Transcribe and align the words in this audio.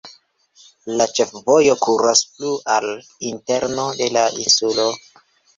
La 1.01 1.05
ĉefvojo 1.19 1.75
kuras 1.83 2.23
plu 2.31 2.53
al 2.79 2.89
interno 3.33 3.85
de 4.01 4.09
la 4.17 4.25
insulo. 4.47 4.89